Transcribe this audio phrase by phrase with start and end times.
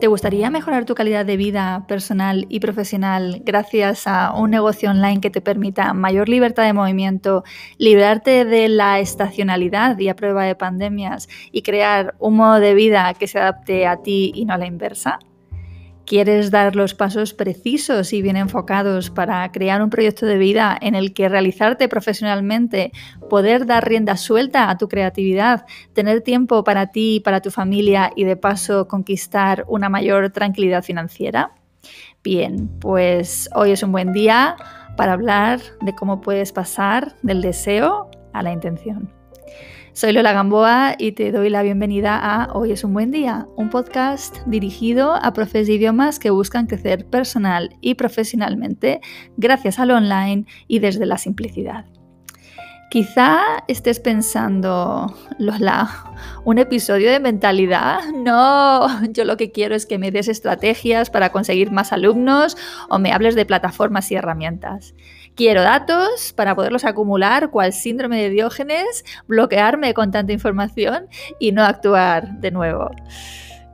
[0.00, 5.20] ¿Te gustaría mejorar tu calidad de vida personal y profesional gracias a un negocio online
[5.20, 7.42] que te permita mayor libertad de movimiento,
[7.78, 13.12] librarte de la estacionalidad y a prueba de pandemias y crear un modo de vida
[13.14, 15.18] que se adapte a ti y no a la inversa?
[16.08, 20.94] ¿Quieres dar los pasos precisos y bien enfocados para crear un proyecto de vida en
[20.94, 22.92] el que realizarte profesionalmente,
[23.28, 28.24] poder dar rienda suelta a tu creatividad, tener tiempo para ti para tu familia y
[28.24, 31.52] de paso conquistar una mayor tranquilidad financiera?
[32.24, 34.56] Bien, pues hoy es un buen día
[34.96, 39.17] para hablar de cómo puedes pasar del deseo a la intención.
[39.98, 43.68] Soy Lola Gamboa y te doy la bienvenida a Hoy es un buen día, un
[43.68, 49.00] podcast dirigido a profes de idiomas que buscan crecer personal y profesionalmente
[49.36, 51.84] gracias al online y desde la simplicidad.
[52.92, 55.90] Quizá estés pensando, Lola,
[56.44, 57.98] un episodio de mentalidad.
[58.14, 62.56] No, yo lo que quiero es que me des estrategias para conseguir más alumnos
[62.88, 64.94] o me hables de plataformas y herramientas.
[65.38, 71.06] Quiero datos para poderlos acumular, cual síndrome de Diógenes, bloquearme con tanta información
[71.38, 72.90] y no actuar de nuevo.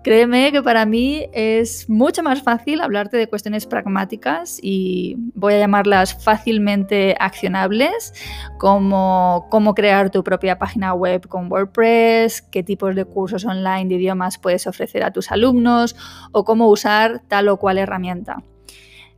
[0.02, 5.58] Créeme que para mí es mucho más fácil hablarte de cuestiones pragmáticas y voy a
[5.58, 8.12] llamarlas fácilmente accionables,
[8.58, 13.94] como cómo crear tu propia página web con WordPress, qué tipos de cursos online de
[13.94, 15.96] idiomas puedes ofrecer a tus alumnos
[16.30, 18.44] o cómo usar tal o cual herramienta.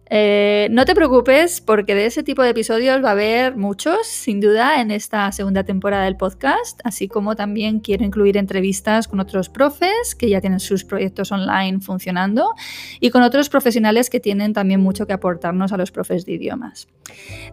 [0.09, 4.41] Eh, no te preocupes porque de ese tipo de episodios va a haber muchos, sin
[4.41, 9.49] duda, en esta segunda temporada del podcast, así como también quiero incluir entrevistas con otros
[9.49, 12.55] profes que ya tienen sus proyectos online funcionando
[13.01, 16.87] y con otros profesionales que tienen también mucho que aportarnos a los profes de idiomas.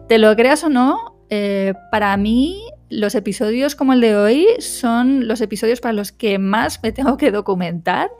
[0.08, 5.26] Te lo creas o no, eh, para mí los episodios como el de hoy son
[5.26, 8.10] los episodios para los que más me tengo que documentar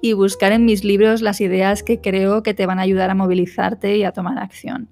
[0.00, 3.14] y buscar en mis libros las ideas que creo que te van a ayudar a
[3.14, 4.88] movilizarte y a tomar acción.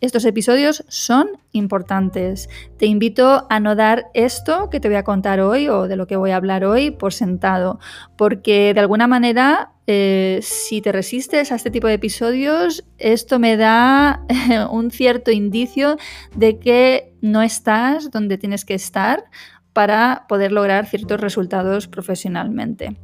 [0.00, 2.48] Estos episodios son importantes.
[2.78, 6.06] Te invito a no dar esto que te voy a contar hoy o de lo
[6.06, 7.78] que voy a hablar hoy por sentado,
[8.16, 13.56] porque de alguna manera eh, si te resistes a este tipo de episodios, esto me
[13.56, 14.24] da
[14.70, 15.96] un cierto indicio
[16.34, 19.24] de que no estás donde tienes que estar
[19.72, 22.96] para poder lograr ciertos resultados profesionalmente.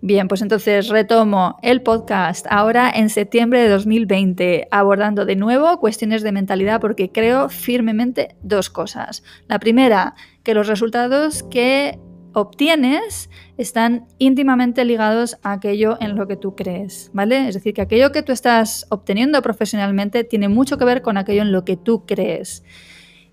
[0.00, 6.22] Bien, pues entonces retomo el podcast ahora en septiembre de 2020, abordando de nuevo cuestiones
[6.22, 9.24] de mentalidad porque creo firmemente dos cosas.
[9.48, 10.14] La primera,
[10.44, 11.98] que los resultados que
[12.32, 17.48] obtienes están íntimamente ligados a aquello en lo que tú crees, ¿vale?
[17.48, 21.42] Es decir, que aquello que tú estás obteniendo profesionalmente tiene mucho que ver con aquello
[21.42, 22.62] en lo que tú crees.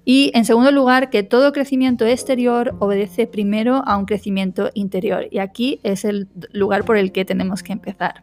[0.06, 5.28] Y en segundo lugar, que todo crecimiento exterior obedece primero a un crecimiento interior.
[5.32, 8.22] Y aquí es el lugar por el que tenemos que empezar.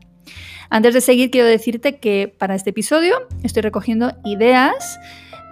[0.70, 4.98] Antes de seguir, quiero decirte que para este episodio estoy recogiendo ideas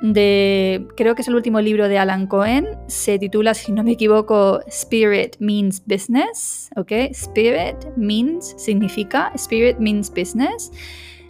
[0.00, 3.92] de, creo que es el último libro de Alan Cohen, se titula, si no me
[3.92, 6.92] equivoco, Spirit Means Business, ¿ok?
[7.10, 10.70] Spirit means significa, Spirit means Business.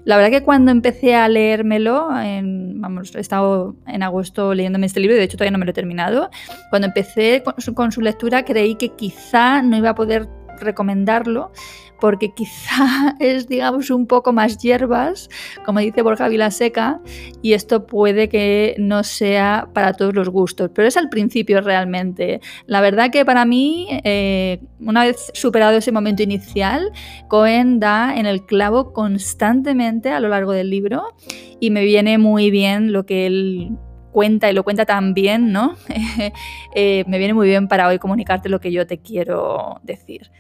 [0.04, 5.14] La verdad que cuando empecé a leérmelo, vamos, he estado en agosto leyéndome este libro
[5.16, 6.30] y de hecho todavía no me lo he terminado.
[6.70, 7.42] Cuando empecé
[7.74, 10.26] con su lectura creí que quizá no iba a poder
[10.60, 11.53] recomendarlo
[12.00, 15.28] porque quizá es, digamos, un poco más hierbas,
[15.65, 17.00] como dice Borja Vilaseca,
[17.43, 22.41] y esto puede que no sea para todos los gustos, pero es al principio realmente.
[22.66, 26.91] La verdad que para mí, eh, una vez superado ese momento inicial,
[27.28, 31.15] Cohen da en el clavo constantemente a lo largo del libro
[31.60, 33.77] y me viene muy bien lo que él
[34.12, 35.77] cuenta y lo cuenta tan bien, ¿no?
[36.74, 40.30] Eh, me viene muy bien para hoy comunicarte lo que yo te quiero decir.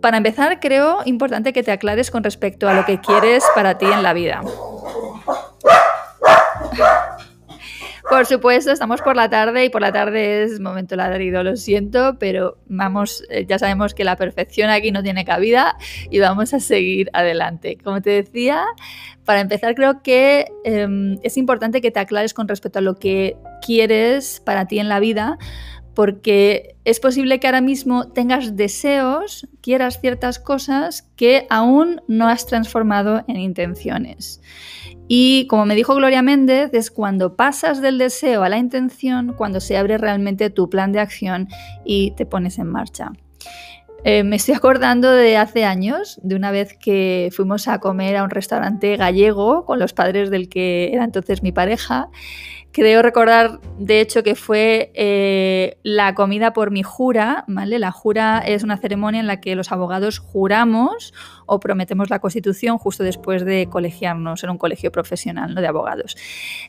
[0.00, 3.86] Para empezar, creo importante que te aclares con respecto a lo que quieres para ti
[3.86, 4.42] en la vida.
[8.12, 12.18] Por supuesto, estamos por la tarde y por la tarde es momento ladrido, lo siento,
[12.18, 15.78] pero vamos, eh, ya sabemos que la perfección aquí no tiene cabida
[16.10, 17.78] y vamos a seguir adelante.
[17.82, 18.66] Como te decía,
[19.24, 23.38] para empezar creo que em, es importante que te aclares con respecto a lo que
[23.64, 25.38] quieres para ti en la vida,
[25.94, 32.46] porque es posible que ahora mismo tengas deseos, quieras ciertas cosas que aún no has
[32.46, 34.40] transformado en intenciones.
[35.08, 39.60] Y como me dijo Gloria Méndez, es cuando pasas del deseo a la intención, cuando
[39.60, 41.48] se abre realmente tu plan de acción
[41.84, 43.12] y te pones en marcha.
[44.04, 48.24] Eh, me estoy acordando de hace años, de una vez que fuimos a comer a
[48.24, 52.08] un restaurante gallego con los padres del que era entonces mi pareja
[52.72, 57.78] Creo recordar, de hecho, que fue eh, la comida por mi jura, ¿vale?
[57.78, 61.12] La jura es una ceremonia en la que los abogados juramos
[61.44, 65.60] o prometemos la Constitución justo después de colegiarnos en un colegio profesional ¿no?
[65.60, 66.16] de abogados.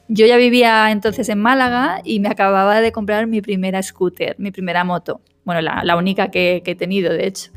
[0.10, 4.52] Yo ya vivía entonces en Málaga y me acababa de comprar mi primera scooter, mi
[4.52, 5.22] primera moto.
[5.46, 7.52] Bueno, la, única que he tenido, de hecho.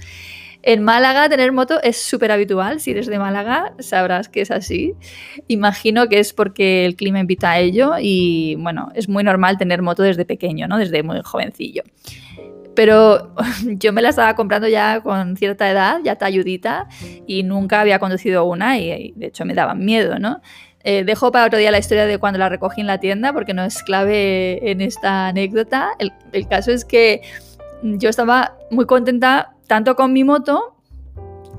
[0.67, 2.81] En Málaga tener moto es súper habitual.
[2.81, 4.95] Si eres de Málaga, sabrás que es así.
[5.47, 9.81] Imagino que es porque el clima invita a ello y bueno, es muy normal tener
[9.81, 10.79] moto desde pequeño, ¿no?
[10.79, 11.85] Desde muy jovencillo.
[12.75, 13.33] Pero
[13.65, 16.89] yo me la estaba comprando ya con cierta edad, ya talludita,
[17.29, 20.41] y nunca había conducido una y, de hecho me daban miedo, ¿no?
[20.83, 23.55] Eh, dejo para otro día la historia de cuando la recogí en la tienda porque
[23.55, 25.93] no es clave en esta anécdota.
[26.33, 27.23] el caso es que
[27.83, 30.77] yo estaba muy contenta tanto con mi moto,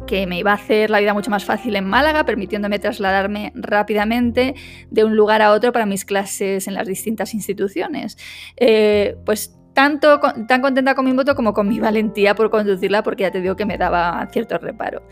[0.08, 4.56] que me iba a hacer la vida mucho más fácil en Málaga, permitiéndome trasladarme rápidamente
[4.90, 8.18] de un lugar a otro para mis clases en las distintas instituciones.
[8.56, 13.24] Eh, pues tanto, tan contenta con mi moto como con mi valentía por conducirla, porque
[13.24, 15.04] ya te digo que me daba cierto reparo.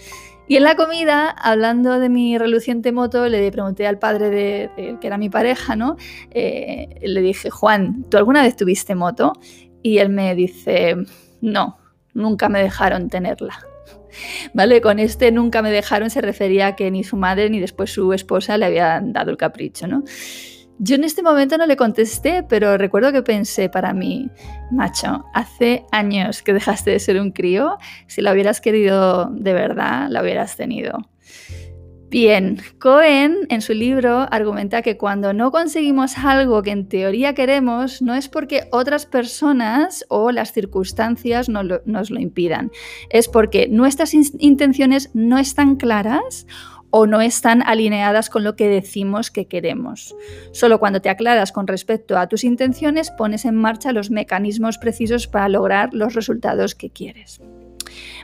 [0.48, 5.07] Y en la comida, hablando de mi reluciente moto, le pregunté al padre de, que
[5.07, 5.98] era mi pareja, ¿no?
[6.31, 9.33] Eh, le dije, Juan, ¿tú alguna vez tuviste moto?
[9.81, 10.95] Y él me dice,
[11.41, 11.77] no,
[12.15, 13.59] nunca me dejaron tenerla.
[14.53, 14.81] ¿Vale?
[14.81, 18.13] Con este nunca me dejaron se refería a que ni su madre ni después su
[18.13, 20.03] esposa le habían dado el capricho, ¿no?
[20.77, 24.29] Yo en este momento no le contesté, pero recuerdo que pensé para mí,
[24.71, 27.77] macho, hace años que dejaste de ser un crío,
[28.07, 30.97] si la hubieras querido de verdad, la hubieras tenido.
[32.15, 38.01] Bien, Cohen en su libro argumenta que cuando no conseguimos algo que en teoría queremos,
[38.01, 42.71] no es porque otras personas o las circunstancias nos lo, impidan,
[43.09, 46.47] es porque nuestras intenciones no están claras
[46.89, 50.15] o no están alineadas con lo que decimos que queremos.
[50.53, 55.27] Solo cuando te aclaras con respecto a tus intenciones pones en marcha los mecanismos precisos
[55.27, 57.41] para lograr los resultados que quieres.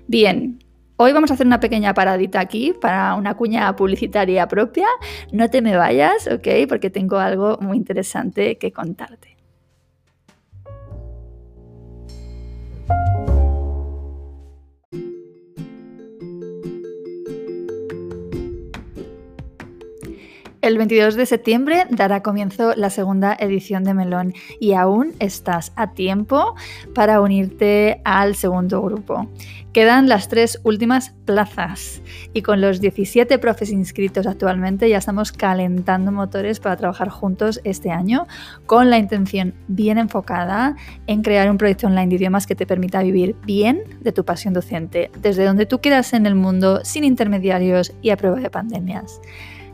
[0.07, 0.59] Bien,
[1.03, 4.85] Hoy vamos a hacer una pequeña paradita aquí para una cuña publicitaria propia.
[5.31, 6.47] No te me vayas, ¿ok?
[6.69, 9.30] Porque tengo algo muy interesante que contarte.
[20.61, 25.93] El 22 de septiembre dará comienzo la segunda edición de Melón y aún estás a
[25.93, 26.53] tiempo
[26.93, 29.27] para unirte al segundo grupo.
[29.73, 32.03] Quedan las tres últimas plazas
[32.33, 37.89] y con los 17 profes inscritos actualmente ya estamos calentando motores para trabajar juntos este
[37.89, 38.27] año
[38.67, 40.75] con la intención bien enfocada
[41.07, 44.53] en crear un proyecto online de idiomas que te permita vivir bien de tu pasión
[44.53, 49.19] docente, desde donde tú quieras en el mundo, sin intermediarios y a prueba de pandemias.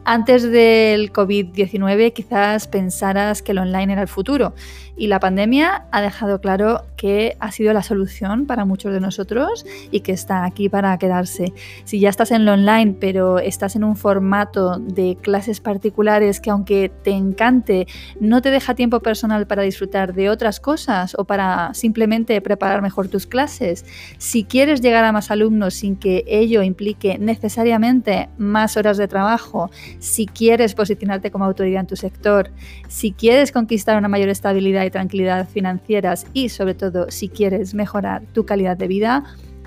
[0.10, 4.54] Antes del COVID-19 quizás pensaras que el online era el futuro
[4.96, 9.66] y la pandemia ha dejado claro que ha sido la solución para muchos de nosotros
[9.92, 11.54] y que está aquí para quedarse.
[11.84, 16.52] Si ya estás en lo online pero estás en un formato de clases particulares que
[16.52, 17.86] aunque te encante
[18.22, 23.10] no te deja tiempo personal para disfrutar de otras cosas o para simplemente preparar mejor
[23.10, 23.86] tus clases,
[24.20, 29.70] si quieres llegar a más alumnos sin que ello implique necesariamente más horas de trabajo,
[30.00, 32.50] si quieres posicionarte como autoridad en tu sector,
[32.88, 38.24] si quieres conquistar una mayor estabilidad y tranquilidad financieras y sobre todo si quieres mejorar
[38.34, 39.24] tu calidad de vida,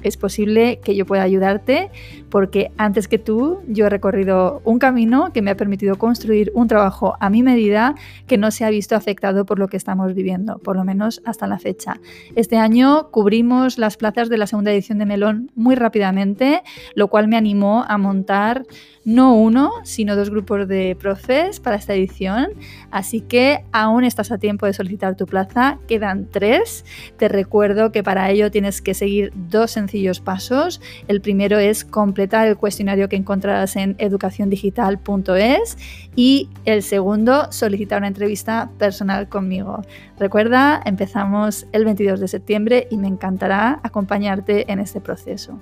[0.08, 1.90] es posible que yo pueda ayudarte
[2.30, 6.68] porque antes que tú yo he recorrido un camino que me ha permitido construir un
[6.68, 7.94] trabajo a mi medida
[8.26, 11.46] que no se ha visto afectado por lo que estamos viviendo, por lo menos hasta
[11.46, 12.00] la fecha.
[12.36, 16.62] Este año cubrimos las plazas de la segunda edición de Melón muy rápidamente,
[16.94, 18.64] lo cual me animó a montar
[19.04, 22.48] no uno, sino dos grupos de profes para esta edición.
[22.90, 26.84] Así que aún estás a tiempo de solicitar tu plaza, quedan tres.
[27.16, 29.89] Te recuerdo que para ello tienes que seguir dos sencillos
[30.20, 30.80] pasos.
[31.08, 35.78] El primero es completar el cuestionario que encontrarás en educaciondigital.es
[36.16, 39.82] y el segundo, solicitar una entrevista personal conmigo.
[40.18, 45.58] Recuerda, empezamos el 22 de septiembre y me encantará acompañarte en este proceso.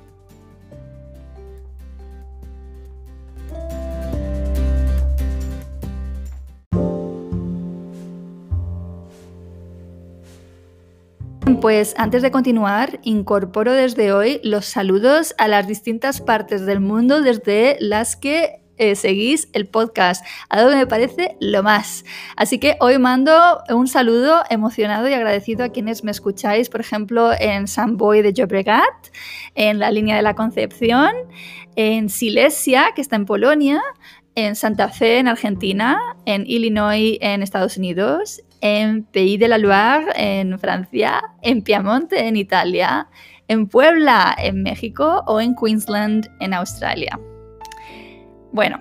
[11.57, 17.23] Pues antes de continuar, incorporo desde hoy los saludos a las distintas partes del mundo
[17.23, 22.05] desde las que eh, seguís el podcast, algo que me parece lo más.
[22.37, 27.33] Así que hoy mando un saludo emocionado y agradecido a quienes me escucháis, por ejemplo,
[27.39, 29.09] en San Boy de Llobregat,
[29.55, 31.11] en la línea de la Concepción,
[31.77, 33.81] en Silesia, que está en Polonia,
[34.35, 40.07] en Santa Fe, en Argentina, en Illinois, en Estados Unidos, en Pays de la Loire,
[40.17, 43.09] en Francia, en Piamonte, en Italia,
[43.49, 47.19] en Puebla, en México o en Queensland, en Australia.
[48.53, 48.79] Bueno,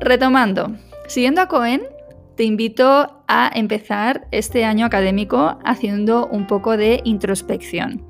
[0.00, 0.74] retomando,
[1.06, 1.82] siguiendo a Cohen,
[2.36, 8.06] te invito a empezar este año académico haciendo un poco de introspección,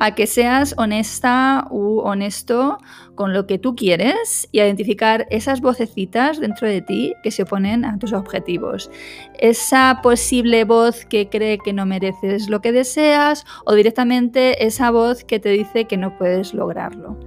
[0.00, 2.78] a que seas honesta u honesto
[3.14, 7.84] con lo que tú quieres y identificar esas vocecitas dentro de ti que se oponen
[7.84, 8.90] a tus objetivos.
[9.38, 15.22] Esa posible voz que cree que no mereces lo que deseas o directamente esa voz
[15.22, 17.20] que te dice que no puedes lograrlo.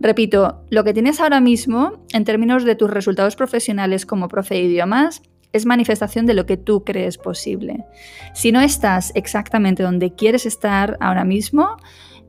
[0.00, 4.62] Repito, lo que tienes ahora mismo, en términos de tus resultados profesionales como profe de
[4.62, 5.20] idiomas,
[5.58, 7.84] es manifestación de lo que tú crees posible.
[8.32, 11.76] Si no estás exactamente donde quieres estar ahora mismo,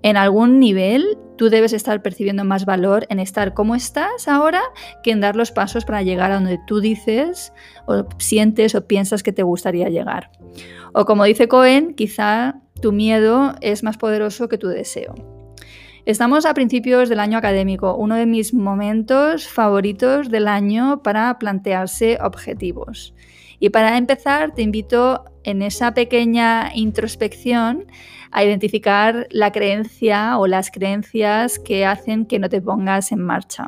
[0.01, 4.61] en algún nivel tú debes estar percibiendo más valor en estar como estás ahora
[5.03, 7.53] que en dar los pasos para llegar a donde tú dices
[7.85, 10.31] o sientes o piensas que te gustaría llegar.
[10.93, 15.15] O como dice Cohen, quizá tu miedo es más poderoso que tu deseo.
[16.05, 22.17] Estamos a principios del año académico, uno de mis momentos favoritos del año para plantearse
[22.21, 23.13] objetivos.
[23.59, 27.85] Y para empezar, te invito en esa pequeña introspección
[28.31, 33.67] a identificar la creencia o las creencias que hacen que no te pongas en marcha.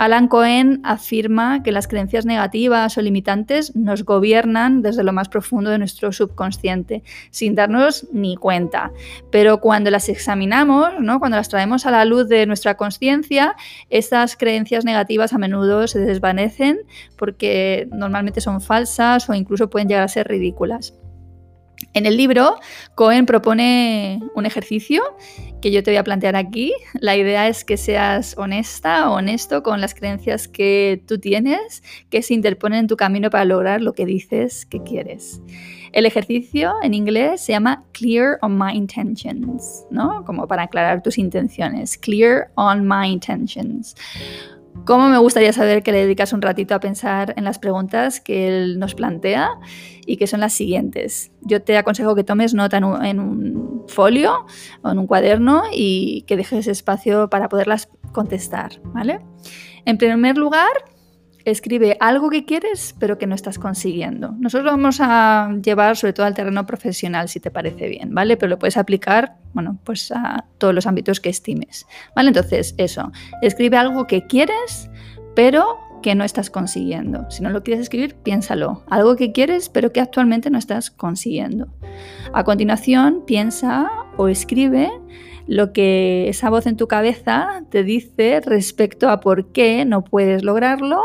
[0.00, 5.68] Alan Cohen afirma que las creencias negativas o limitantes nos gobiernan desde lo más profundo
[5.68, 8.92] de nuestro subconsciente, sin darnos ni cuenta.
[9.30, 11.18] Pero cuando las examinamos, ¿no?
[11.18, 13.56] cuando las traemos a la luz de nuestra conciencia,
[13.90, 16.78] estas creencias negativas a menudo se desvanecen
[17.16, 20.94] porque normalmente son falsas o incluso pueden llegar a ser ridículas.
[21.92, 22.56] En el libro,
[22.94, 25.02] Cohen propone un ejercicio
[25.60, 26.72] que yo te voy a plantear aquí.
[26.94, 32.22] La idea es que seas honesta o honesto con las creencias que tú tienes, que
[32.22, 35.40] se interponen en tu camino para lograr lo que dices que quieres.
[35.92, 40.24] El ejercicio en inglés se llama Clear on My Intentions, ¿no?
[40.24, 41.98] Como para aclarar tus intenciones.
[41.98, 43.96] Clear on My Intentions.
[44.84, 48.48] ¿Cómo me gustaría saber que le dedicas un ratito a pensar en las preguntas que
[48.48, 49.50] él nos plantea
[50.06, 51.30] y que son las siguientes?
[51.42, 54.46] Yo te aconsejo que tomes nota en un, en un folio
[54.82, 59.20] o en un cuaderno y que dejes espacio para poderlas contestar, ¿vale?
[59.84, 60.70] En primer lugar,
[61.44, 64.34] escribe algo que quieres pero que no estás consiguiendo.
[64.38, 68.36] Nosotros vamos a llevar sobre todo al terreno profesional si te parece bien, ¿vale?
[68.36, 71.86] Pero lo puedes aplicar, bueno, pues a todos los ámbitos que estimes.
[72.14, 72.28] ¿Vale?
[72.28, 74.90] Entonces, eso, escribe algo que quieres
[75.34, 77.30] pero que no estás consiguiendo.
[77.30, 78.84] Si no lo quieres escribir, piénsalo.
[78.88, 81.68] Algo que quieres pero que actualmente no estás consiguiendo.
[82.32, 84.90] A continuación, piensa o escribe
[85.50, 90.44] lo que esa voz en tu cabeza te dice respecto a por qué no puedes
[90.44, 91.02] lograrlo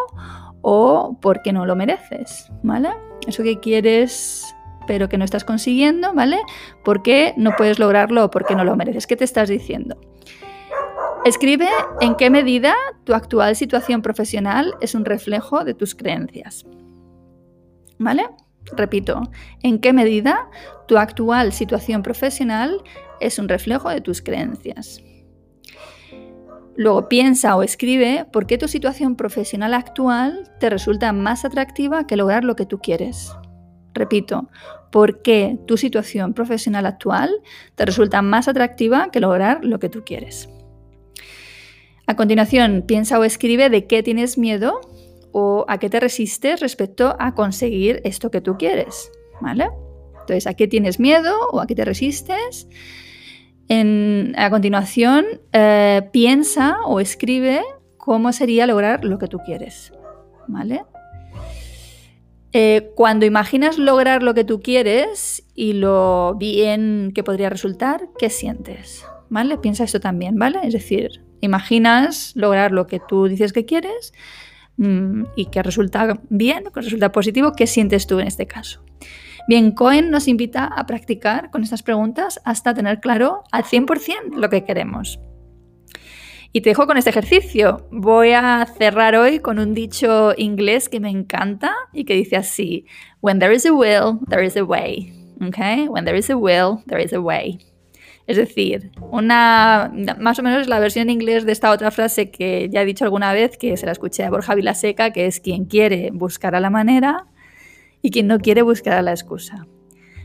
[0.61, 2.89] o por qué no lo mereces, ¿vale?
[3.25, 4.45] Eso que quieres
[4.85, 6.37] pero que no estás consiguiendo, ¿vale?
[6.83, 9.07] ¿Por qué no puedes lograrlo o por qué no lo mereces?
[9.07, 9.99] ¿Qué te estás diciendo?
[11.25, 11.67] Escribe
[11.99, 16.67] en qué medida tu actual situación profesional es un reflejo de tus creencias.
[17.97, 18.27] ¿Vale?
[18.77, 19.23] Repito,
[19.63, 20.51] ¿en qué medida
[20.87, 22.83] tu actual situación profesional
[23.19, 25.01] es un reflejo de tus creencias?
[26.77, 32.17] Luego piensa o escribe por qué tu situación profesional actual te resulta más atractiva que
[32.17, 33.33] lograr lo que tú quieres.
[33.93, 34.49] Repito,
[34.91, 37.31] ¿por qué tu situación profesional actual
[37.75, 40.49] te resulta más atractiva que lograr lo que tú quieres?
[42.07, 44.81] A continuación, piensa o escribe de qué tienes miedo
[45.31, 49.69] o a qué te resistes respecto a conseguir esto que tú quieres, ¿vale?
[50.19, 52.67] Entonces, ¿a qué tienes miedo o a qué te resistes?
[53.69, 57.61] A continuación, eh, piensa o escribe
[57.97, 59.91] cómo sería lograr lo que tú quieres,
[60.47, 60.83] ¿vale?
[62.53, 68.29] Eh, cuando imaginas lograr lo que tú quieres y lo bien que podría resultar, ¿qué
[68.29, 69.05] sientes?
[69.29, 69.57] ¿Vale?
[69.57, 70.59] Piensa esto también, ¿vale?
[70.63, 74.13] Es decir, imaginas lograr lo que tú dices que quieres
[74.77, 78.83] Mm, y que resulta bien, que resulta positivo, ¿qué sientes tú en este caso?
[79.47, 84.49] Bien, Cohen nos invita a practicar con estas preguntas hasta tener claro al 100% lo
[84.49, 85.19] que queremos.
[86.51, 87.85] Y te dejo con este ejercicio.
[87.91, 92.85] Voy a cerrar hoy con un dicho inglés que me encanta y que dice así:
[93.21, 95.13] When there is a will, there is a way.
[95.45, 95.87] Okay?
[95.89, 97.59] When there is a will, there is a way.
[98.25, 102.67] Es decir, una más o menos la versión en inglés de esta otra frase que
[102.71, 105.65] ya he dicho alguna vez, que se la escuché a Borja Vilaseca, que es quien
[105.65, 107.27] quiere buscar a la manera
[108.05, 109.65] y quien no quiere buscar la excusa.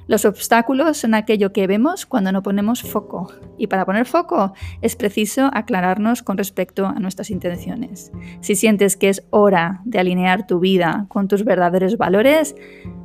[0.06, 3.32] Los obstáculos son aquello que vemos cuando no ponemos foco.
[3.56, 8.12] Y para poner foco es preciso aclararnos con respecto a nuestras intenciones.
[8.42, 12.54] Si sientes que es hora de alinear tu vida con tus verdaderos valores,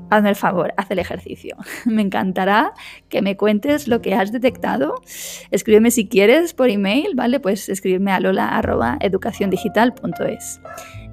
[0.10, 1.55] hazme el favor, haz el ejercicio.
[1.86, 2.74] Me encantará
[3.08, 4.96] que me cuentes lo que has detectado.
[5.51, 7.39] Escríbeme si quieres por email, ¿vale?
[7.39, 10.60] Pues escribirme a lola.educaciondigital.es.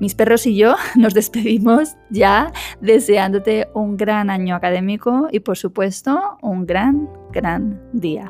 [0.03, 6.39] Mis perros y yo nos despedimos ya deseándote un gran año académico y por supuesto
[6.43, 8.29] un gran, gran día.